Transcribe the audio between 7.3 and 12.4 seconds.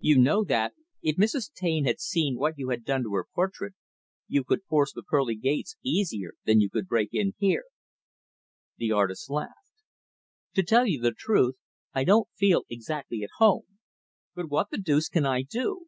here." The artist laughed. "To tell the truth, I don't